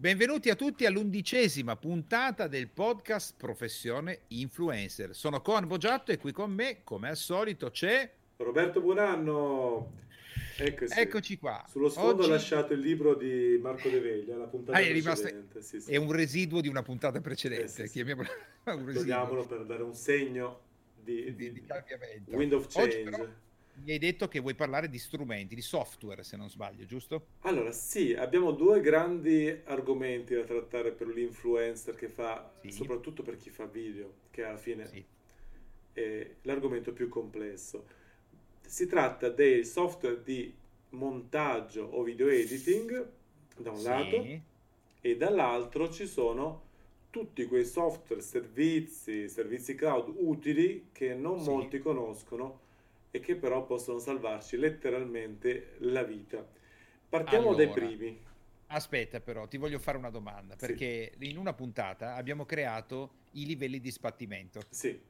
[0.00, 5.12] Benvenuti a tutti all'undicesima puntata del podcast Professione Influencer.
[5.12, 9.92] Sono Coan Boggiatto e qui con me, come al solito, c'è Roberto Buonanno.
[10.56, 11.00] Eccoci.
[11.00, 11.64] Eccoci qua.
[11.68, 12.30] Sullo sfondo Oggi...
[12.30, 15.62] ho lasciato il libro di Marco De Veglia, la puntata ah, è precedente.
[15.62, 15.90] Sì, sì.
[15.90, 17.82] È un residuo di una puntata precedente.
[17.82, 18.28] Eh, sì, Chiamiamolo
[18.66, 19.00] un residuo.
[19.00, 20.60] Togliamolo per dare un segno
[20.94, 22.36] di, di, di cambiamento.
[22.36, 23.46] Wind of change.
[23.82, 27.26] Mi hai detto che vuoi parlare di strumenti, di software, se non sbaglio, giusto?
[27.40, 32.70] Allora, sì, abbiamo due grandi argomenti da trattare per l'influencer che fa, sì.
[32.70, 35.04] soprattutto per chi fa video, che alla fine sì.
[35.92, 37.86] è l'argomento più complesso.
[38.66, 40.52] Si tratta dei software di
[40.90, 43.08] montaggio o video editing,
[43.56, 43.84] da un sì.
[43.84, 44.26] lato,
[45.00, 46.66] e dall'altro ci sono
[47.10, 52.66] tutti quei software, servizi, servizi cloud utili che non molti conoscono
[53.10, 56.46] e che però possono salvarci letteralmente la vita.
[57.08, 58.26] Partiamo allora, dai primi.
[58.66, 61.30] Aspetta però, ti voglio fare una domanda, perché sì.
[61.30, 64.60] in una puntata abbiamo creato i livelli di sbattimento.
[64.68, 65.00] Sì.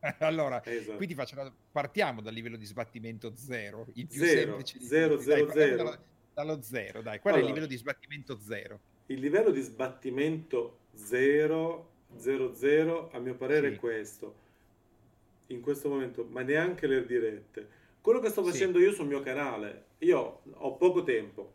[0.18, 0.96] allora, esatto.
[0.96, 4.80] quindi faccio, partiamo dal livello di sbattimento zero, il più zero, semplice.
[4.80, 5.76] Zero, zero, dai, zero.
[5.76, 5.98] Dallo,
[6.34, 7.18] dallo zero, dai.
[7.18, 8.80] Qual allora, è il livello di sbattimento zero?
[9.06, 13.74] Il livello di sbattimento zero, zero, zero, a mio parere sì.
[13.74, 14.46] è questo
[15.48, 17.76] in questo momento, ma neanche le dirette.
[18.00, 18.84] Quello che sto facendo sì.
[18.84, 21.52] io sul mio canale, io ho poco tempo,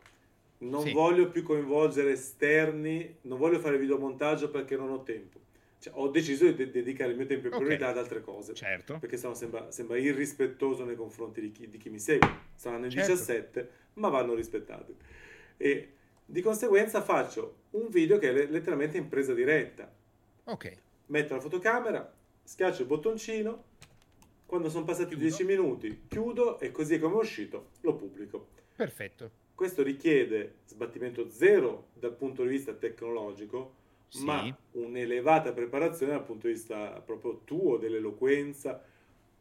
[0.58, 0.92] non sì.
[0.92, 5.40] voglio più coinvolgere esterni, non voglio fare videomontaggio perché non ho tempo.
[5.78, 7.90] Cioè, ho deciso di dedicare il mio tempo in priorità okay.
[7.90, 8.54] ad altre cose.
[8.54, 8.98] Certo.
[8.98, 12.28] Perché sennò sembra, sembra irrispettoso nei confronti di chi, di chi mi segue.
[12.54, 13.10] Saranno in certo.
[13.10, 14.94] 17, ma vanno rispettati.
[15.56, 15.88] E
[16.24, 19.92] di conseguenza faccio un video che è letteralmente in presa diretta.
[20.44, 20.76] Ok.
[21.06, 23.64] Metto la fotocamera, schiaccio il bottoncino,
[24.46, 28.48] quando sono passati 10 minuti chiudo e così come è uscito lo pubblico.
[28.76, 29.30] Perfetto.
[29.54, 33.74] Questo richiede sbattimento zero dal punto di vista tecnologico,
[34.08, 34.24] sì.
[34.24, 38.82] ma un'elevata preparazione dal punto di vista proprio tuo, dell'eloquenza,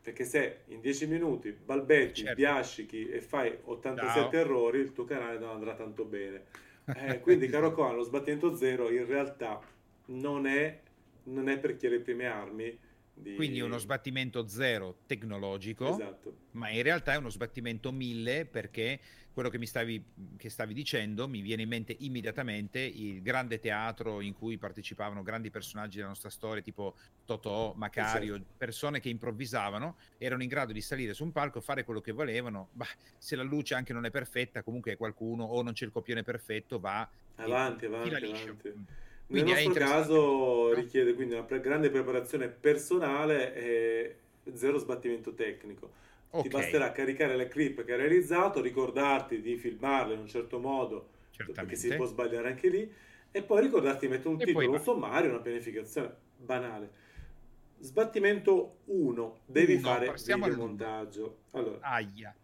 [0.01, 2.35] perché se in 10 minuti balbetti, certo.
[2.35, 4.31] biascichi e fai 87 Ciao.
[4.31, 6.43] errori, il tuo canale non andrà tanto bene.
[6.85, 9.59] Eh, quindi, caro Coan, lo sbattimento zero in realtà
[10.07, 10.79] non è,
[11.23, 12.77] non è per chi ha le prime armi,
[13.13, 13.35] di...
[13.35, 16.37] Quindi uno sbattimento zero tecnologico, esatto.
[16.51, 18.99] ma in realtà è uno sbattimento mille perché
[19.33, 20.03] quello che mi stavi,
[20.37, 25.49] che stavi, dicendo mi viene in mente immediatamente il grande teatro in cui partecipavano grandi
[25.49, 28.53] personaggi della nostra storia, tipo Totò, Macario, esatto.
[28.57, 32.69] persone che improvvisavano, erano in grado di salire su un palco, fare quello che volevano.
[32.73, 32.87] Bah,
[33.17, 36.79] se la luce anche non è perfetta, comunque qualcuno o non c'è il copione perfetto,
[36.79, 38.85] va avanti, avanti, avanti.
[39.27, 44.15] Quindi Nel nostro caso richiede quindi una pre- grande preparazione personale e
[44.53, 46.01] zero sbattimento tecnico.
[46.29, 46.41] Okay.
[46.43, 51.09] Ti basterà caricare le clip che hai realizzato, ricordarti di filmarle in un certo modo,
[51.53, 52.91] perché si può sbagliare anche lì,
[53.31, 57.01] e poi ricordarti di mettere un e titolo, un sommario, una pianificazione banale.
[57.79, 61.37] Sbattimento 1, devi Uno, fare video montaggio.
[61.51, 62.35] Allora, Aia.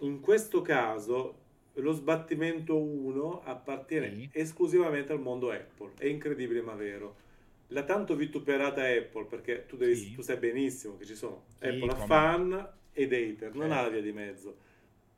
[0.00, 1.46] in questo caso
[1.80, 4.30] lo sbattimento 1 appartiene sì.
[4.32, 5.92] esclusivamente al mondo Apple.
[5.96, 7.26] È incredibile ma vero.
[7.68, 10.14] La tanto vituperata Apple, perché tu, devi, sì.
[10.14, 12.06] tu sai benissimo che ci sono sì, Apple come...
[12.06, 14.56] fan ed hater, non ha la via di mezzo.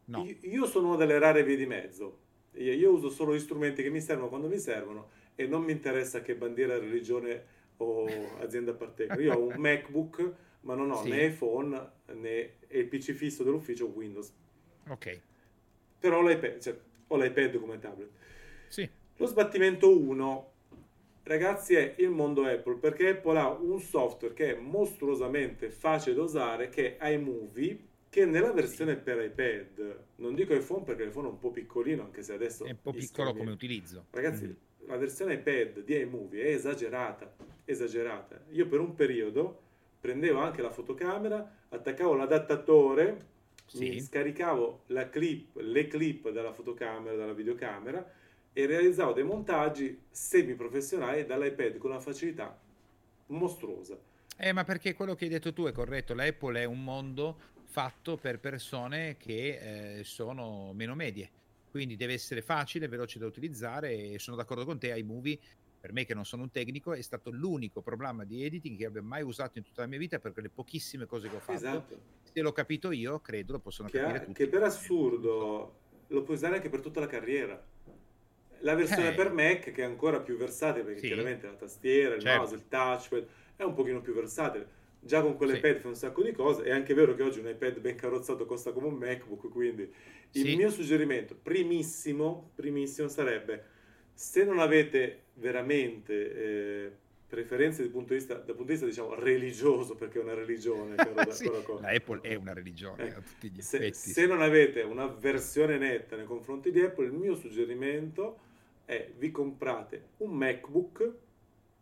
[0.07, 0.25] No.
[0.25, 2.19] Io, io sono una delle rare vie di mezzo.
[2.55, 5.73] Io, io, uso solo gli strumenti che mi servono quando mi servono e non mi
[5.73, 8.07] interessa che bandiera, religione o
[8.41, 9.15] azienda appartenga.
[9.15, 10.33] Io ho un MacBook,
[10.63, 14.33] ma non ho né iPhone né il PC fisso dell'ufficio Windows.
[14.89, 15.29] Ok
[16.01, 18.09] però l'iPad, cioè, ho l'iPad come tablet.
[18.69, 18.89] Sì.
[19.17, 20.51] Lo sbattimento 1,
[21.25, 26.23] ragazzi, è il mondo Apple, perché Apple ha un software che è mostruosamente facile da
[26.23, 27.79] usare, che è iMovie,
[28.09, 32.23] che nella versione per iPad, non dico iPhone perché l'iPhone è un po' piccolino, anche
[32.23, 32.65] se adesso...
[32.65, 34.07] È un po' piccolo come utilizzo.
[34.11, 34.89] Ragazzi, mm.
[34.89, 37.33] la versione iPad di iMovie è esagerata,
[37.65, 38.43] esagerata.
[38.51, 39.69] Io per un periodo
[40.01, 43.27] prendevo anche la fotocamera, attaccavo l'adattatore
[43.79, 44.01] sì.
[44.01, 48.13] scaricavo clip, le clip dalla fotocamera, dalla videocamera
[48.53, 52.59] e realizzavo dei montaggi semi-professionali dall'iPad con una facilità
[53.27, 53.97] mostruosa.
[54.37, 58.17] Eh, ma perché quello che hai detto tu è corretto, l'Apple è un mondo fatto
[58.17, 61.31] per persone che eh, sono meno medie,
[61.71, 65.39] quindi deve essere facile, veloce da utilizzare e sono d'accordo con te, iMovie
[65.81, 69.01] per me che non sono un tecnico, è stato l'unico programma di editing che abbia
[69.01, 72.01] mai usato in tutta la mia vita perché le pochissime cose che ho fatto, esatto.
[72.31, 74.35] se l'ho capito io, credo lo possono che capire ha, tutti.
[74.35, 75.79] Che per assurdo
[76.09, 77.65] lo puoi usare anche per tutta la carriera.
[78.63, 79.15] La versione eh.
[79.15, 81.07] per Mac che è ancora più versatile perché sì.
[81.07, 82.41] chiaramente la tastiera, il certo.
[82.41, 84.79] mouse, il touchpad è un pochino più versatile.
[85.01, 85.81] Già con quell'iPad sì.
[85.81, 86.65] fa un sacco di cose.
[86.65, 89.91] È anche vero che oggi un iPad ben carrozzato costa come un MacBook, quindi
[90.33, 90.57] il sì.
[90.57, 93.79] mio suggerimento primissimo, primissimo sarebbe
[94.21, 96.93] Se non avete veramente eh,
[97.27, 100.95] preferenze dal punto di vista, punto di vista diciamo, religioso, perché è una religione.
[101.31, 101.51] sì,
[101.81, 105.79] la Apple è una religione eh, a tutti gli se, Se non avete una versione
[105.79, 108.39] netta nei confronti di Apple, il mio suggerimento
[108.85, 111.13] è vi comprate un MacBook.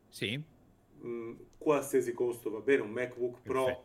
[0.09, 0.37] Sì.
[0.37, 3.85] Mh, mm, qualsiasi costo va bene, un MacBook Pro.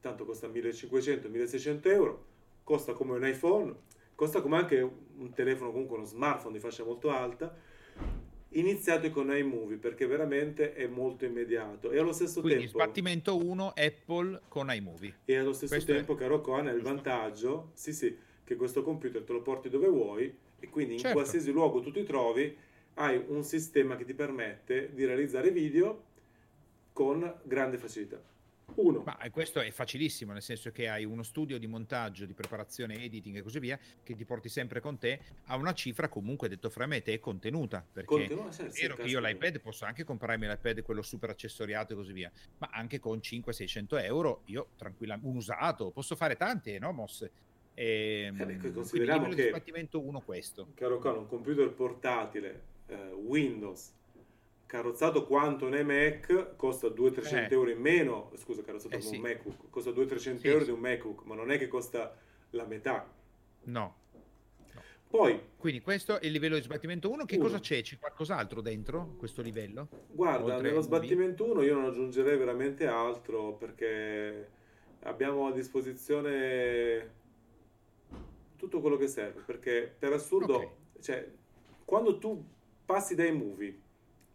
[0.00, 2.26] Tanto costa 1500-1600 euro.
[2.64, 3.72] Costa come un iPhone.
[4.16, 7.63] Costa come anche un telefono, comunque uno smartphone di fascia molto alta
[8.54, 11.90] iniziate con iMovie perché veramente è molto immediato.
[11.90, 15.14] E allo stesso Quindi, tempo sbattimento 1 Apple con iMovie.
[15.24, 16.16] E allo stesso questo tempo è...
[16.16, 20.32] caro Coan ha il vantaggio sì sì che questo computer te lo porti dove vuoi
[20.60, 21.16] e quindi in certo.
[21.16, 22.54] qualsiasi luogo tu ti trovi
[22.94, 26.04] hai un sistema che ti permette di realizzare video
[26.92, 28.20] con grande facilità
[28.74, 29.02] uno.
[29.04, 33.36] Ma questo è facilissimo, nel senso che hai uno studio di montaggio, di preparazione, editing
[33.36, 36.86] e così via, che ti porti sempre con te a una cifra comunque, detto fra
[36.86, 37.84] me, te contenuta.
[37.92, 41.92] Perché contenuta, sì, è vero che io l'iPad posso anche comprarmi l'iPad, quello super accessoriato
[41.92, 46.78] e così via, ma anche con 500-600 euro io tranquillamente, un usato, posso fare tante,
[46.78, 47.28] no Moss?
[47.74, 49.52] E, ehm, eh, consideriamo che...
[49.94, 50.68] Uno questo.
[50.74, 53.92] Caro Carlo, un computer portatile, eh, Windows,
[54.74, 57.48] carrozzato quanto un iMac costa 200-300 eh.
[57.50, 59.16] euro in meno, scusa carrozzato eh, come sì.
[59.16, 60.64] un MacBook, costa 200-300 sì, euro sì.
[60.64, 62.16] di un MacBook, ma non è che costa
[62.50, 63.08] la metà.
[63.64, 63.80] No.
[63.80, 64.82] no.
[65.08, 67.44] Poi, Quindi questo è il livello di sbattimento 1, che uno.
[67.44, 67.82] cosa c'è?
[67.82, 69.86] C'è qualcos'altro dentro questo livello?
[70.08, 74.48] Guarda, Oltre nello sbattimento 1 io non aggiungerei veramente altro perché
[75.02, 77.12] abbiamo a disposizione
[78.56, 80.68] tutto quello che serve, perché per assurdo, okay.
[81.00, 81.30] cioè,
[81.84, 82.44] quando tu
[82.84, 83.82] passi dai movie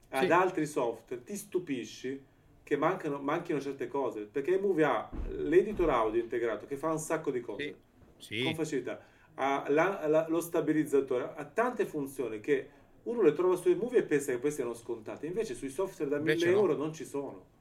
[0.09, 0.31] ad sì.
[0.31, 2.23] altri software, ti stupisci
[2.63, 7.31] che mancano, manchino certe cose, perché iMovie ha l'editor audio integrato che fa un sacco
[7.31, 7.75] di cose
[8.17, 8.44] sì.
[8.44, 9.01] Con facilità,
[9.35, 12.69] ha la, la, lo stabilizzatore, ha tante funzioni che
[13.03, 16.19] uno le trova su iMovie e pensa che poi siano scontate, invece sui software da
[16.19, 17.57] 1000 euro non ci sono.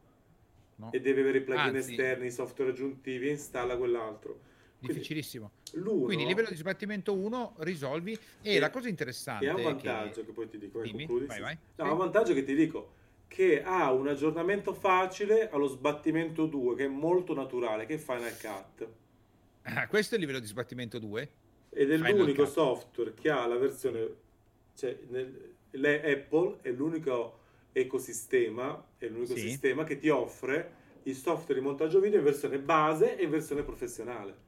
[0.76, 0.92] No.
[0.92, 1.90] E deve avere i plugin Anzi.
[1.90, 4.46] esterni, software aggiuntivi, installa quell'altro
[4.78, 5.50] difficilissimo.
[5.72, 10.20] L'uno, Quindi livello di sbattimento 1 risolvi e, e, la cosa interessante è un vantaggio
[10.20, 11.58] che, che poi ti dico, Dimmi, concludi, vai, vai.
[11.76, 11.90] No, sì.
[11.90, 12.96] un vantaggio che ti dico
[13.28, 18.36] che ha un aggiornamento facile allo sbattimento 2 che è molto naturale, che è Final
[18.38, 18.88] Cut.
[19.62, 21.30] Ah, questo è il livello di sbattimento 2?
[21.70, 22.52] Ed è Final l'unico Cut.
[22.52, 24.26] software che ha la versione
[24.74, 27.40] cioè nel, Apple è l'unico
[27.72, 29.40] ecosistema, è l'unico sì.
[29.40, 33.62] sistema che ti offre il software di montaggio video in versione base e in versione
[33.62, 34.46] professionale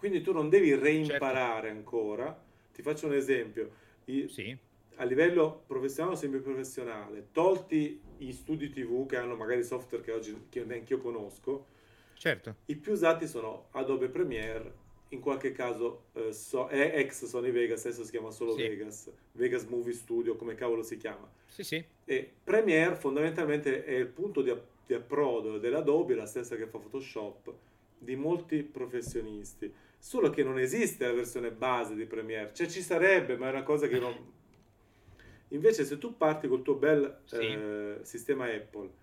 [0.00, 1.76] quindi tu non devi reimparare certo.
[1.76, 2.42] ancora.
[2.72, 3.70] Ti faccio un esempio.
[4.06, 4.56] I, sì.
[4.94, 10.46] A livello professionale o semiprofessionale, tolti gli studi TV che hanno magari software che oggi
[10.48, 11.66] che neanche io conosco,
[12.14, 12.54] certo.
[12.66, 14.72] i più usati sono Adobe Premiere,
[15.08, 18.62] in qualche caso eh, so, è ex Sony Vegas, adesso si chiama solo sì.
[18.62, 21.30] Vegas, Vegas Movie Studio, come cavolo si chiama.
[21.46, 21.84] Sì, sì.
[22.06, 24.54] E Premiere fondamentalmente è il punto di,
[24.86, 27.52] di approdo dell'Adobe, la stessa che fa Photoshop,
[27.98, 33.36] di molti professionisti solo che non esiste la versione base di Premiere, cioè ci sarebbe,
[33.36, 34.16] ma è una cosa che non...
[35.52, 37.36] Invece se tu parti col tuo bel sì.
[37.36, 38.98] eh, sistema Apple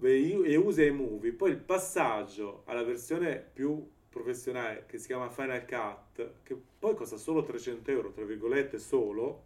[0.00, 6.32] e usi iMovie, poi il passaggio alla versione più professionale che si chiama Final Cut,
[6.42, 9.42] che poi costa solo 300 euro, tra virgolette solo,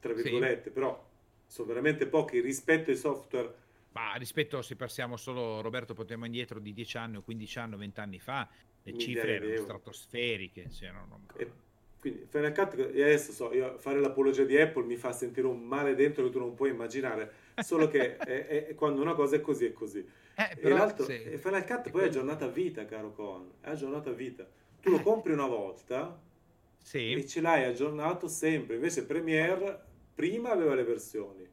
[0.00, 0.70] tra virgolette, sì.
[0.70, 1.06] però
[1.46, 3.62] sono veramente pochi rispetto ai software
[3.94, 7.76] ma rispetto se passiamo solo, Roberto, potremmo indietro di 10 anni o 15 anni o
[7.76, 8.48] 20 anni fa,
[8.84, 10.70] le cifre erano stratosferiche.
[10.70, 11.26] Cioè non.
[11.36, 11.50] E
[11.98, 15.94] quindi Final Cut, adesso so, io fare l'apologia di Apple mi fa sentire un male
[15.94, 19.64] dentro che tu non puoi immaginare, solo che è, è, quando una cosa è così
[19.64, 20.06] è così.
[20.36, 21.38] Eh, però, e l'altro, se...
[21.38, 24.46] Final Cut poi è aggiornata a vita, caro Cohen, è aggiornata a vita.
[24.80, 25.02] Tu lo eh.
[25.02, 26.20] compri una volta
[26.82, 27.12] sì.
[27.12, 29.80] e ce l'hai aggiornato sempre, invece Premiere
[30.14, 31.52] prima aveva le versioni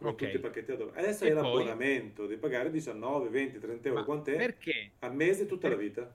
[0.00, 0.32] come okay.
[0.32, 0.72] tutti i pacchetti.
[0.72, 1.42] Adesso e hai poi...
[1.42, 4.36] l'abbonamento, devi pagare 19, 20, 30 euro, Ma quant'è?
[4.36, 4.92] Perché?
[5.00, 5.76] A mese tutta per...
[5.76, 6.14] la vita.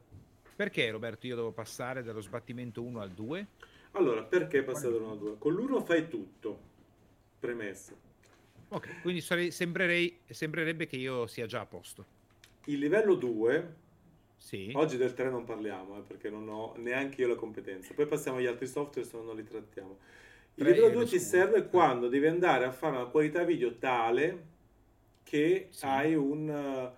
[0.55, 3.47] Perché Roberto io devo passare dallo sbattimento 1 al 2?
[3.91, 5.37] Allora, perché passare dall'1 al 2?
[5.37, 6.59] Con l'1 fai tutto,
[7.39, 7.93] premessa.
[8.69, 12.05] Ok, quindi sembrerebbe che io sia già a posto.
[12.65, 13.73] Il livello 2,
[14.37, 14.71] sì.
[14.75, 17.93] oggi del 3 non parliamo, eh, perché non ho neanche io la competenza.
[17.93, 19.97] Poi passiamo agli altri software, se no non li trattiamo.
[20.55, 24.53] Il livello 2 ti serve quando devi andare a fare una qualità video tale
[25.23, 25.85] che sì.
[25.85, 26.93] hai un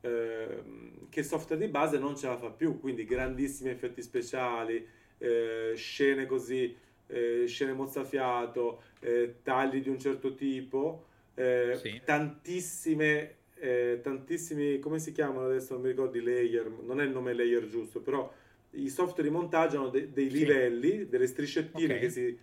[0.00, 0.62] eh,
[1.08, 4.86] che il software di base non ce la fa più, quindi grandissimi effetti speciali,
[5.18, 6.74] eh, scene così,
[7.08, 12.00] eh, scene mozzafiato, eh, tagli di un certo tipo, eh, sì.
[12.04, 17.10] tantissime, eh, tantissimi, come si chiamano adesso, non mi ricordo i layer, non è il
[17.10, 18.32] nome layer giusto, però
[18.72, 22.00] i software di montaggio hanno de- dei livelli, delle striscettine okay.
[22.00, 22.38] che si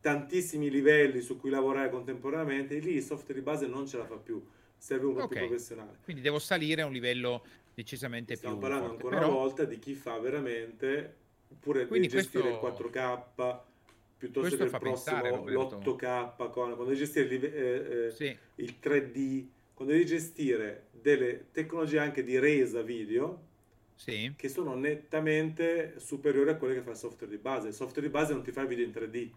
[0.00, 4.16] tantissimi livelli su cui lavorare contemporaneamente, lì il software di base non ce la fa
[4.16, 4.44] più,
[4.82, 5.38] serve un po' okay.
[5.38, 5.98] più professionale.
[6.02, 9.30] Quindi devo salire a un livello decisamente Stiamo più parlando forte, ancora però...
[9.30, 11.16] una volta di chi fa veramente,
[11.50, 12.86] oppure Quindi di gestire questo...
[12.86, 13.58] il 4K,
[14.18, 18.36] piuttosto che il prossimo l'8K, quando devi gestire il, eh, eh, sì.
[18.56, 23.50] il 3D, quando devi gestire delle tecnologie anche di resa video,
[23.94, 24.32] sì.
[24.36, 27.68] che sono nettamente superiori a quelle che fa il software di base.
[27.68, 29.30] Il software di base non ti fa il video in 3D.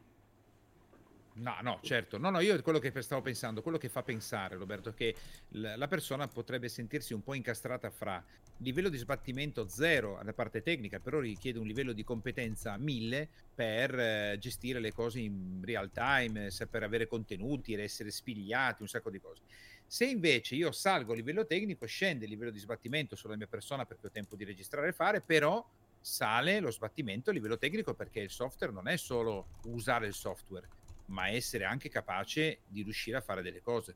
[1.37, 2.17] No, no, certo.
[2.17, 5.15] No, no, io quello che stavo pensando, quello che fa pensare, Roberto, è che
[5.49, 8.23] la persona potrebbe sentirsi un po' incastrata fra
[8.59, 13.99] livello di sbattimento zero alla parte tecnica, però richiede un livello di competenza mille per
[13.99, 19.19] eh, gestire le cose in real time, per avere contenuti, essere spigliati, un sacco di
[19.19, 19.41] cose.
[19.85, 23.85] Se invece io salgo a livello tecnico, scende il livello di sbattimento sulla mia persona
[23.85, 25.67] perché ho tempo di registrare e fare, però
[25.99, 30.67] sale lo sbattimento a livello tecnico perché il software non è solo usare il software,
[31.07, 33.95] ma essere anche capace di riuscire a fare delle cose.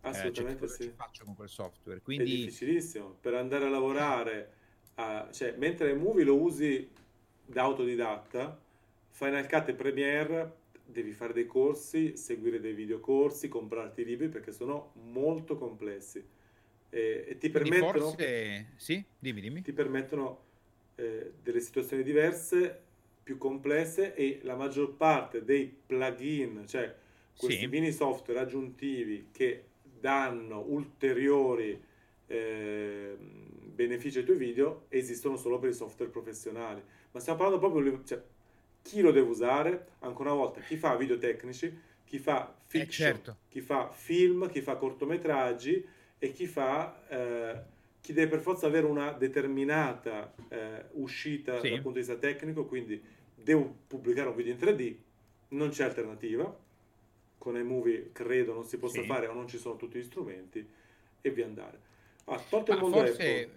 [0.00, 0.92] Assolutamente eh, cioè, sì.
[0.94, 2.00] faccio con quel software.
[2.00, 2.42] Quindi...
[2.42, 3.16] È difficilissimo.
[3.20, 4.52] Per andare a lavorare,
[4.94, 5.28] a...
[5.32, 6.88] cioè, mentre Movie lo usi
[7.46, 8.60] da autodidatta,
[9.10, 14.92] Final Cut e Premiere devi fare dei corsi, seguire dei videocorsi, comprarti libri perché sono
[15.10, 16.22] molto complessi.
[16.90, 18.10] E, e ti permettono...
[18.10, 18.72] Forse...
[18.76, 19.62] Sì, dimmi, dimmi.
[19.62, 20.42] Ti permettono
[20.96, 22.83] eh, delle situazioni diverse
[23.24, 26.94] più complesse e la maggior parte dei plugin, cioè
[27.36, 27.66] questi sì.
[27.66, 31.82] mini software aggiuntivi che danno ulteriori
[32.26, 36.82] eh, benefici ai tuoi video, esistono solo per i software professionali.
[37.10, 38.22] Ma stiamo parlando proprio, cioè,
[38.82, 39.86] chi lo deve usare?
[40.00, 43.36] Ancora una volta, chi fa video tecnici, chi fa fiction, eh certo.
[43.48, 45.84] chi fa film, chi fa cortometraggi
[46.18, 47.06] e chi fa...
[47.08, 47.72] Eh,
[48.04, 51.70] chi deve per forza avere una determinata eh, uscita sì.
[51.70, 53.02] dal punto di vista tecnico, quindi
[53.44, 54.96] devo pubblicare un video in 3D,
[55.48, 56.62] non c'è alternativa,
[57.36, 59.06] con iMovie credo non si possa sì.
[59.06, 60.66] fare o non ci sono tutti gli strumenti
[61.20, 61.92] e via andare.
[62.24, 63.50] Ah, tolto il mondo forse, Apple,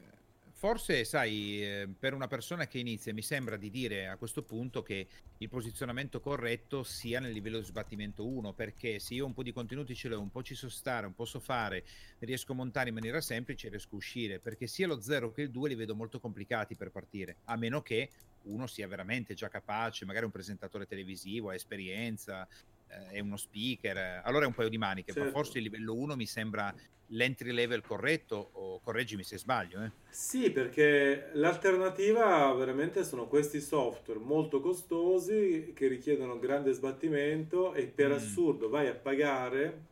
[0.52, 4.84] forse, sai, eh, per una persona che inizia mi sembra di dire a questo punto
[4.84, 9.44] che il posizionamento corretto sia nel livello di sbattimento 1, perché se io un po'
[9.44, 11.86] di contenuti ce l'ho, un po' ci so stare, un po' so fare,
[12.20, 15.52] riesco a montare in maniera semplice, riesco a uscire, perché sia lo 0 che il
[15.52, 18.10] 2 li vedo molto complicati per partire, a meno che
[18.44, 22.48] uno sia veramente già capace, magari un presentatore televisivo, ha esperienza,
[22.88, 25.28] eh, è uno speaker, allora è un paio di maniche, certo.
[25.28, 26.74] ma forse il livello 1 mi sembra
[27.12, 29.84] l'entry level corretto o correggimi se sbaglio.
[29.84, 29.92] Eh?
[30.10, 38.10] Sì, perché l'alternativa veramente sono questi software molto costosi che richiedono grande sbattimento e per
[38.10, 38.14] mm.
[38.14, 39.86] assurdo vai a pagare,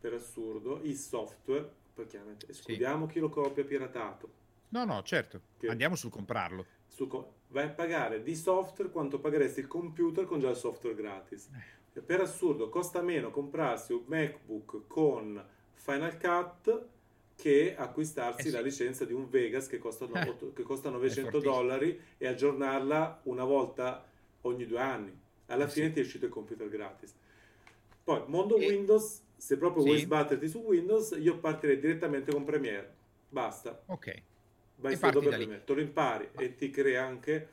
[0.00, 3.12] per assurdo, i software, poi chiaramente escludiamo sì.
[3.12, 4.38] chi lo copia piratato.
[4.68, 5.68] No, no, certo, che...
[5.68, 7.08] andiamo sul comprarlo su,
[7.48, 11.48] vai a pagare di software quanto pagheresti il computer con già il software gratis.
[11.92, 12.00] Eh.
[12.00, 15.42] Per assurdo costa meno comprarsi un MacBook con
[15.74, 16.86] Final Cut
[17.36, 18.50] che acquistarsi eh sì.
[18.50, 20.52] la licenza di un Vegas che costa, eh.
[20.52, 24.04] che costa 900 dollari e aggiornarla una volta
[24.42, 25.18] ogni due anni.
[25.46, 25.92] Alla eh fine sì.
[25.92, 27.14] ti è uscito il computer gratis.
[28.04, 28.66] Poi, mondo e...
[28.66, 29.88] Windows, se proprio sì.
[29.88, 32.94] vuoi sbatterti su Windows, io partirei direttamente con Premiere.
[33.28, 33.82] Basta.
[33.86, 34.22] Ok
[34.80, 37.48] vai dove te lo impari e ti crea anche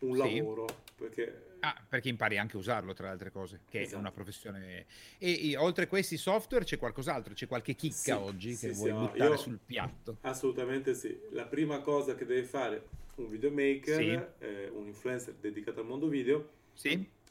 [0.00, 0.36] un sì.
[0.36, 0.66] lavoro.
[0.96, 1.50] Perché...
[1.60, 3.96] Ah, perché impari anche a usarlo, tra le altre cose, che esatto.
[3.96, 4.86] è una professione.
[5.18, 7.34] E, e, oltre a questi software c'è qualcos'altro?
[7.34, 10.16] C'è qualche chicca sì, oggi sì, che vuoi buttare io, sul piatto?
[10.22, 11.16] Assolutamente sì.
[11.30, 12.84] La prima cosa che deve fare
[13.16, 16.48] un videomaker, eh, un influencer dedicato al mondo video,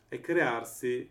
[0.08, 1.10] è crearsi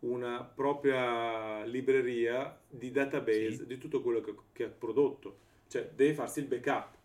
[0.00, 5.38] una propria libreria di database di tutto quello che, che ha prodotto.
[5.66, 7.00] Cioè, deve farsi il backup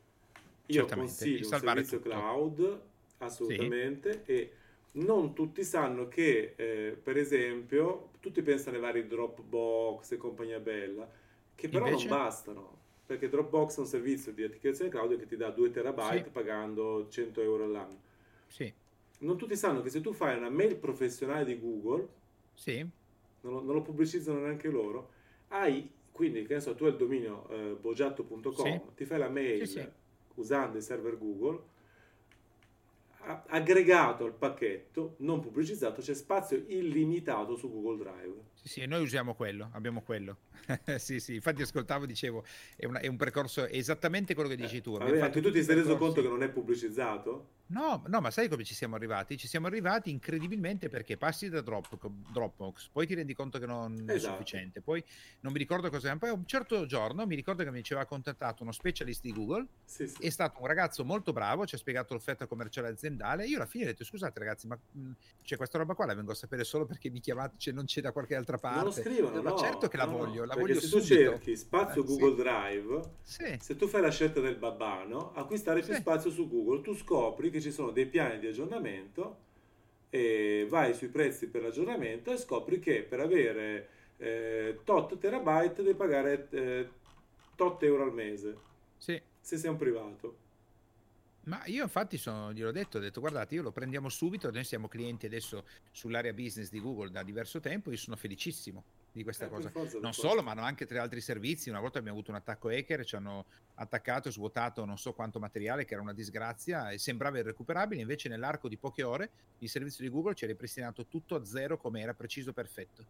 [0.68, 2.10] io consiglio un servizio tutto.
[2.10, 2.82] cloud,
[3.20, 4.32] assolutamente, sì.
[4.32, 4.52] e
[4.94, 11.10] non tutti sanno che, eh, per esempio, tutti pensano ai vari Dropbox e compagnia bella,
[11.56, 12.08] che però Invece?
[12.08, 16.26] non bastano, perché Dropbox è un servizio di archiviazione cloud che ti dà 2 terabyte
[16.26, 16.30] sì.
[16.30, 18.02] pagando 100 euro all'anno.
[18.48, 18.72] Sì.
[19.20, 22.08] Non tutti sanno che se tu fai una mail professionale di Google,
[22.54, 22.86] sì.
[23.42, 25.12] non, lo, non lo pubblicizzano neanche loro,
[25.50, 28.82] hai, quindi, che ne so, tu hai il dominio eh, bogiatto.com, sì.
[28.96, 29.94] ti fai la mail
[30.38, 31.62] usando i server Google,
[33.48, 38.36] aggregato al pacchetto, non pubblicizzato, c'è spazio illimitato su Google Drive.
[38.54, 40.38] Sì, sì, noi usiamo quello, abbiamo quello.
[40.98, 42.44] sì, sì, infatti ascoltavo, dicevo,
[42.76, 44.96] è, una, è, un percorso esattamente quello che dici tu.
[44.96, 47.56] Eh, vabbè, anche tu ti sei reso conto che non è pubblicizzato?
[47.70, 49.38] No, no, ma sai come ci siamo arrivati?
[49.38, 54.14] Ci siamo arrivati incredibilmente perché passi da Dropbox, poi ti rendi conto che non esatto.
[54.14, 55.04] è sufficiente, poi
[55.42, 58.72] non mi ricordo cosa, poi un certo giorno mi ricordo che mi aveva contattato uno
[58.72, 60.24] specialist di Google, sì, sì.
[60.24, 63.84] è stato un ragazzo molto bravo, ci ha spiegato l'offerta commerciale aziendale, io alla fine
[63.84, 66.86] ho detto scusate ragazzi, ma mh, cioè, questa roba qua la vengo a sapere solo
[66.86, 68.78] perché mi chiamate, cioè, non c'è da qualche altra parte.
[68.78, 71.58] Non lo scrivono, ma no, certo che la no, voglio, la voglio se tu cerchi
[71.58, 72.36] spazio eh, Google
[73.24, 73.44] sì.
[73.44, 77.50] Drive, se tu fai la scelta del babbano, acquistare più spazio su Google, tu scopri
[77.50, 79.46] che ci sono dei piani di aggiornamento
[80.10, 85.96] e vai sui prezzi per l'aggiornamento e scopri che per avere eh, tot terabyte devi
[85.96, 86.90] pagare eh,
[87.56, 88.58] tot euro al mese.
[88.98, 89.22] Sì.
[89.40, 90.46] Se sei un privato.
[91.44, 94.90] Ma io infatti sono, gliel'ho detto, ho detto guardate io lo prendiamo subito, noi siamo
[94.90, 98.84] clienti adesso sull'area business di Google da diverso tempo, io sono felicissimo
[99.18, 99.72] di questa eh, cosa.
[100.00, 101.70] Non solo, ma hanno anche tre altri servizi.
[101.70, 103.46] Una volta abbiamo avuto un attacco hacker, ci hanno
[103.76, 108.02] attaccato e svuotato non so quanto materiale, che era una disgrazia e sembrava irrecuperabile.
[108.02, 111.78] Invece, nell'arco di poche ore, il servizio di Google ci ha ripristinato tutto a zero
[111.78, 113.04] come era preciso perfetto.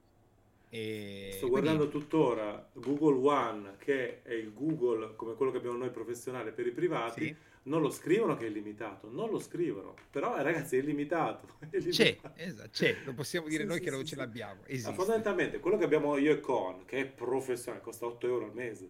[0.70, 1.68] E Sto quindi...
[1.68, 6.66] guardando tuttora Google One, che è il Google come quello che abbiamo noi professionale per
[6.66, 7.26] i privati.
[7.26, 11.56] Sì non lo scrivono che è illimitato, non lo scrivono, però eh, ragazzi è illimitato.
[11.70, 12.34] È illimitato.
[12.36, 14.62] C'è, esatto, c'è, lo possiamo dire sì, noi sì, che non sì, ce l'abbiamo.
[14.66, 14.94] Esiste.
[14.94, 18.90] fondamentalmente quello che abbiamo io e Con, che è professionale, costa 8 euro al mese.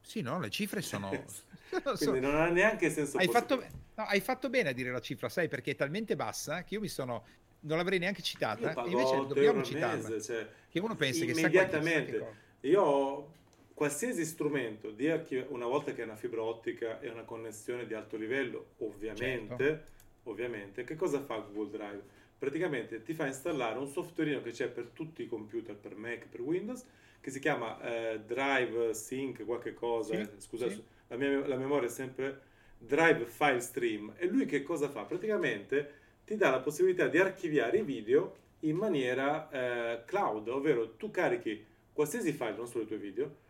[0.00, 1.08] Sì, no, le cifre sono...
[1.70, 2.18] Quindi so.
[2.18, 3.18] non ha neanche senso.
[3.18, 6.62] Hai fatto, no, hai fatto, bene a dire la cifra, sai, perché è talmente bassa
[6.64, 7.24] che io mi sono...
[7.62, 10.08] Non l'avrei neanche citata, invece dobbiamo citarla.
[10.08, 11.32] Mese, cioè, che uno pensa che...
[11.32, 12.48] Immediatamente.
[12.60, 13.32] Io
[13.80, 17.94] qualsiasi strumento di archivio, una volta che è una fibra ottica e una connessione di
[17.94, 19.90] alto livello, ovviamente, certo.
[20.24, 22.02] ovviamente, che cosa fa Google Drive?
[22.36, 26.42] Praticamente ti fa installare un softwareino che c'è per tutti i computer, per Mac, per
[26.42, 26.84] Windows,
[27.22, 30.84] che si chiama eh, Drive Sync, qualche cosa, sì, eh, scusa, sì.
[31.06, 32.38] La, mia, la memoria è sempre
[32.76, 34.12] Drive File Stream.
[34.18, 35.04] E lui che cosa fa?
[35.04, 35.92] Praticamente
[36.26, 41.64] ti dà la possibilità di archiviare i video in maniera eh, cloud, ovvero tu carichi
[41.94, 43.48] qualsiasi file, non solo i tuoi video,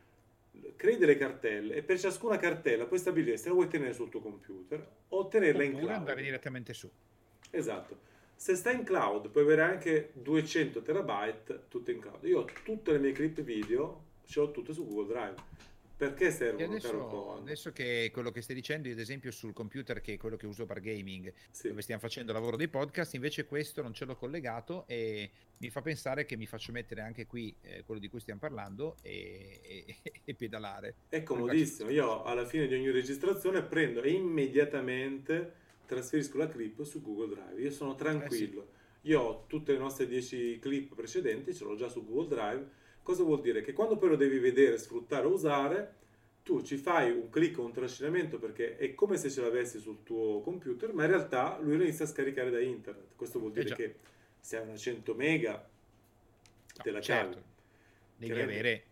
[0.77, 4.21] crei delle cartelle e per ciascuna cartella puoi stabilire se la vuoi tenere sul tuo
[4.21, 5.91] computer o tenerla in cloud.
[5.91, 6.91] andare direttamente su.
[7.51, 8.09] Esatto.
[8.35, 12.25] Se sta in cloud puoi avere anche 200 terabyte tutte in cloud.
[12.25, 15.35] Io ho tutte le mie clip video, ce l'ho tutte su Google Drive.
[16.01, 20.15] Perché servono, adesso, adesso, che quello che stai dicendo, io ad esempio sul computer che
[20.15, 21.69] è quello che uso per gaming, sì.
[21.69, 25.69] dove stiamo facendo il lavoro dei podcast, invece questo non ce l'ho collegato e mi
[25.69, 29.61] fa pensare che mi faccio mettere anche qui eh, quello di cui stiamo parlando e,
[29.63, 30.95] e, e pedalare.
[31.11, 35.53] È comodissimo, io alla fine di ogni registrazione prendo e immediatamente
[35.85, 38.63] trasferisco la clip su Google Drive, io sono tranquillo.
[38.63, 38.65] Eh
[39.03, 39.09] sì.
[39.09, 42.69] Io ho tutte le nostre 10 clip precedenti, ce l'ho già su Google Drive
[43.03, 43.63] Cosa vuol dire?
[43.63, 45.95] Che quando poi lo devi vedere, sfruttare o usare,
[46.43, 50.03] tu ci fai un clic o un trascinamento perché è come se ce l'avessi sul
[50.03, 53.15] tuo computer, ma in realtà lui lo inizia a scaricare da internet.
[53.17, 53.95] Questo vuol dire eh che
[54.41, 55.69] se hai una 100 mega
[56.83, 57.35] te la certo.
[57.35, 57.45] cavi.
[58.17, 58.85] Devi avere...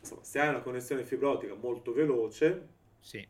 [0.00, 2.66] Insomma, se hai una connessione fibra ottica molto veloce,
[3.00, 3.26] sì.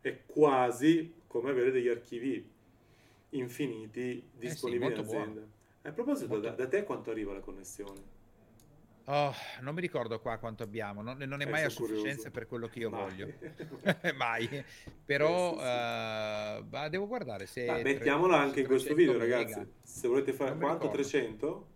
[0.00, 2.48] è quasi come avere degli archivi
[3.30, 5.46] infiniti disponibili eh sì, in azienda.
[5.82, 8.18] A proposito, da, da te quanto arriva la connessione?
[9.12, 12.30] Oh, non mi ricordo qua quanto abbiamo, non, non è mai a sufficienza curioso.
[12.30, 13.00] per quello che io mai.
[13.00, 13.32] voglio.
[14.16, 14.64] mai.
[15.04, 16.84] Però eh, sì, sì.
[16.84, 17.66] Uh, devo guardare se...
[17.66, 19.66] Ah, mettiamola anche in questo video, ragazzi.
[19.82, 20.56] Se volete fare...
[20.56, 20.88] Quanto?
[20.90, 21.66] 300?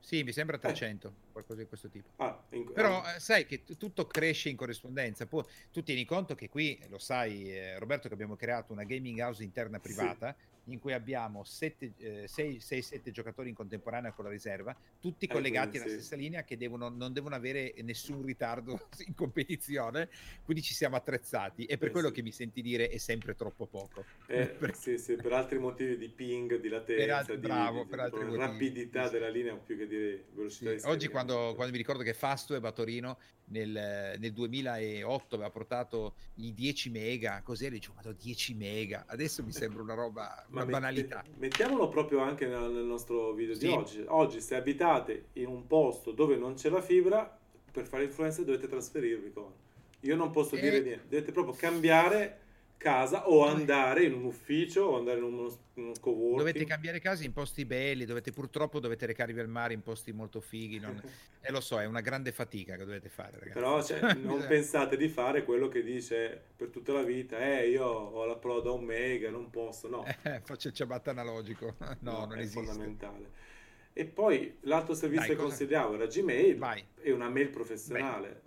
[0.00, 1.31] Sì, mi sembra 300, eh.
[1.32, 2.08] Qualcosa di questo tipo.
[2.16, 2.72] Ah, in...
[2.72, 3.18] Però ah.
[3.18, 5.26] sai che t- tutto cresce in corrispondenza.
[5.26, 9.18] Poi, tu tieni conto che qui, lo sai eh, Roberto, che abbiamo creato una gaming
[9.18, 10.34] house interna privata.
[10.38, 15.86] Sì in cui abbiamo 6-7 giocatori in contemporanea con la riserva, tutti eh, collegati alla
[15.86, 15.94] sì.
[15.94, 20.08] stessa linea che devono, non devono avere nessun ritardo in competizione,
[20.44, 22.14] quindi ci siamo attrezzati e per eh, quello sì.
[22.14, 24.04] che mi senti dire è sempre troppo poco.
[24.26, 24.74] Eh, per...
[24.74, 28.24] Sì, sì, per altri motivi di ping, di latenza, altri, di, bravo, di, per altri
[28.24, 30.88] motivi, rapidità della linea più che dire velocità.
[30.88, 36.52] Oggi quando, quando, mi ricordo che Fastweb a Torino nel, nel 2008 aveva portato i
[36.54, 41.24] 10 mega, così dicevo, ma 10 mega, adesso mi sembra una roba una banalità.
[41.36, 43.66] Mettiamolo proprio anche nel, nel nostro video sì.
[43.66, 44.04] di oggi.
[44.06, 47.38] Oggi, se abitate in un posto dove non c'è la fibra,
[47.70, 49.50] per fare influencer dovete trasferirvi con.
[50.00, 50.60] Io non posso e...
[50.60, 52.40] dire niente, dovete proprio cambiare
[52.82, 56.38] casa o andare in un ufficio o andare in uno, uno coworking.
[56.38, 60.40] Dovete cambiare casa in posti belli, dovete purtroppo dovete recarvi al mare in posti molto
[60.40, 60.80] fighi.
[60.80, 61.00] Non...
[61.40, 63.52] e lo so, è una grande fatica che dovete fare, ragazzi.
[63.52, 67.84] Però cioè, non pensate di fare quello che dice per tutta la vita, eh, io
[67.84, 70.04] ho l'upload a un mega, non posso, no.
[70.22, 71.76] Eh, faccio il ciabatta analogico.
[71.78, 72.64] no, no, non è esiste.
[72.64, 73.50] fondamentale.
[73.94, 75.48] E poi l'altro servizio Dai, che cosa...
[75.48, 76.84] consigliavo era Gmail, Vai.
[77.00, 78.42] è una mail professionale.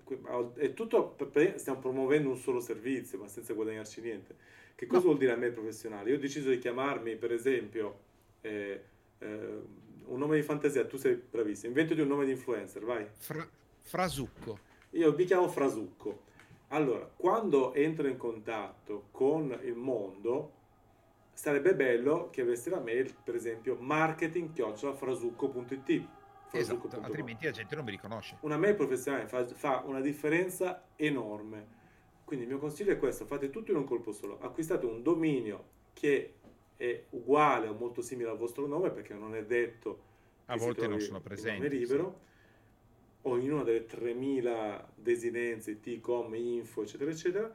[0.56, 1.16] È tutto,
[1.56, 4.36] stiamo promuovendo un solo servizio, ma senza guadagnarci niente.
[4.74, 5.08] Che cosa no.
[5.08, 6.10] vuol dire a me professionale?
[6.10, 8.00] Io ho deciso di chiamarmi, per esempio,
[8.42, 8.82] eh,
[9.20, 9.60] eh,
[10.06, 13.06] un nome di fantasia, tu sei bravissimo, invento di un nome di influencer, vai.
[13.16, 13.48] Fra-
[13.82, 14.60] frasucco.
[14.92, 16.24] Io mi chiamo Frasucco.
[16.70, 20.54] Allora, quando entro in contatto con il mondo,
[21.36, 26.08] sarebbe bello che avessi la mail, per esempio, marketing-frasucco.it.
[26.52, 28.38] Esatto, altrimenti la gente non mi riconosce.
[28.42, 31.84] Una mail professionale fa, fa una differenza enorme.
[32.24, 34.40] Quindi il mio consiglio è questo, fate tutto in un colpo solo.
[34.40, 36.36] Acquistate un dominio che
[36.78, 40.00] è uguale o molto simile al vostro nome, perché non è detto
[40.46, 41.68] a volte non sono presenti.
[41.68, 42.20] Libero,
[43.22, 43.24] sì.
[43.24, 47.54] o in una delle 3000 desinenze, T-com, info, eccetera, eccetera.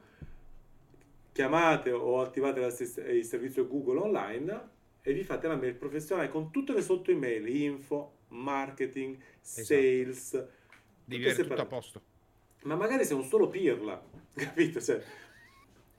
[1.31, 4.69] Chiamate o attivate il servizio Google online
[5.01, 9.63] e vi fate la mail professionale con tutte le sotto email, info, marketing, esatto.
[9.63, 10.47] sales.
[11.05, 12.01] Devi avere tutto a posto.
[12.63, 14.01] Ma magari sei un solo pirla,
[14.35, 14.81] capito?
[14.81, 15.01] Cioè,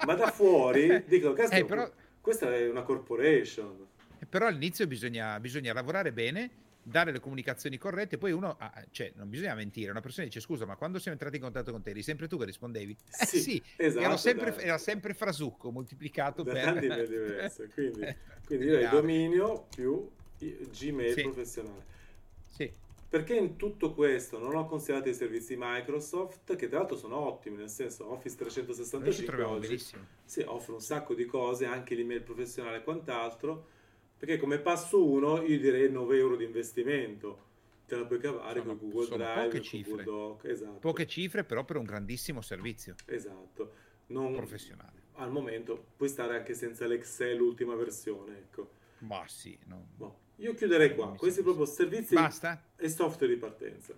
[0.06, 1.90] ma da fuori dico, eh, però...
[2.20, 3.88] questa è una corporation.
[4.28, 9.28] Però all'inizio bisogna, bisogna lavorare bene dare le comunicazioni corrette, poi uno, ah, cioè, non
[9.28, 12.02] bisogna mentire, una persona dice scusa, ma quando siamo entrati in contatto con te eri
[12.02, 12.96] sempre tu che rispondevi?
[13.20, 16.64] Eh sì, sì esatto, sempre, era sempre frasucco moltiplicato da per...
[16.64, 18.00] tanti diversi, quindi,
[18.44, 21.22] quindi direi dominio più Gmail sì.
[21.22, 21.84] professionale.
[22.46, 22.72] Sì.
[23.08, 27.58] Perché in tutto questo non ho considerato i servizi Microsoft, che tra l'altro sono ottimi,
[27.58, 29.78] nel senso Office 365 oggi
[30.24, 33.66] sì, offre un sacco di cose, anche l'email professionale e quant'altro,
[34.22, 37.50] perché come passo uno io direi 9 euro di investimento
[37.88, 39.90] te la puoi cavare sono, con Google Drive, poche cifre.
[39.90, 40.78] Google Doc, esatto.
[40.78, 42.94] Poche cifre però per un grandissimo servizio.
[43.06, 43.72] Esatto.
[44.06, 45.02] Non, professionale.
[45.14, 48.70] Al momento puoi stare anche senza l'Excel ultima versione, ecco.
[48.98, 49.88] Ma sì, no.
[49.96, 50.18] Boh.
[50.36, 52.64] Io chiuderei qua, questi proprio servizi Basta?
[52.76, 53.92] e software di partenza.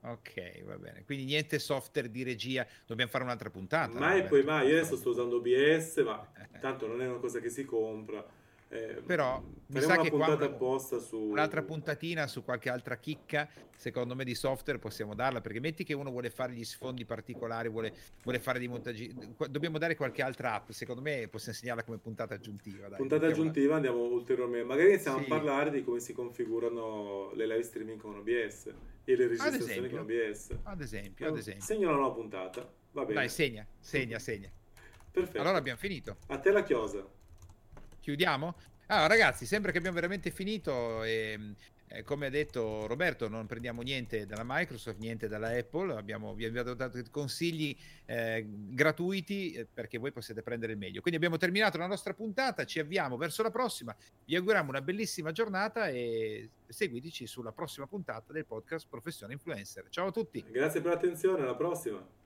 [0.00, 1.04] Ok, va bene.
[1.04, 3.96] Quindi niente software di regia, dobbiamo fare un'altra puntata.
[3.96, 7.38] Mai no, poi mai, io adesso sto usando OBS, ma tanto non è una cosa
[7.38, 8.37] che si compra
[8.70, 11.16] eh, Però mi sa che qua apposta su...
[11.16, 15.40] un'altra puntatina su qualche altra chicca, secondo me, di software possiamo darla.
[15.40, 19.14] Perché metti che uno vuole fare gli sfondi particolari, vuole, vuole fare dei montaggi.
[19.48, 20.70] Dobbiamo dare qualche altra app.
[20.70, 22.88] Secondo me possiamo segnarla come puntata aggiuntiva.
[22.88, 24.66] Dai, puntata aggiuntiva, andiamo ulteriormente.
[24.66, 25.24] Magari iniziamo sì.
[25.24, 28.66] a parlare di come si configurano le live streaming con OBS
[29.04, 30.58] e le registrazioni con OBS.
[30.64, 31.64] Ad esempio, ad esempio.
[31.64, 32.70] Segno la nuova puntata.
[32.92, 33.14] Va bene.
[33.14, 34.50] Dai, segna, segna, segna.
[35.10, 35.40] Perfetto.
[35.40, 36.18] Allora abbiamo finito.
[36.26, 37.16] A te la chiosa
[38.08, 38.54] chiudiamo?
[38.86, 41.04] Allora, ragazzi, sembra che abbiamo veramente finito.
[41.04, 41.54] E,
[41.88, 45.94] eh, come ha detto Roberto, non prendiamo niente dalla Microsoft, niente dalla Apple.
[45.94, 51.02] Abbiamo, vi abbiamo dato consigli eh, gratuiti eh, perché voi possiate prendere il meglio.
[51.02, 53.94] Quindi abbiamo terminato la nostra puntata, ci avviamo verso la prossima.
[54.24, 59.86] Vi auguriamo una bellissima giornata e seguiteci sulla prossima puntata del podcast Professione Influencer.
[59.90, 60.42] Ciao a tutti.
[60.50, 62.18] Grazie per l'attenzione, alla prossima.